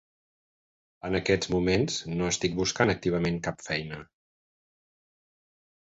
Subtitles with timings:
[1.09, 4.03] En aquests moments, no estic buscant activament cap feina.